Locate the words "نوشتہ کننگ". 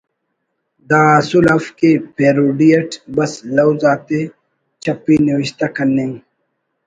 5.27-6.13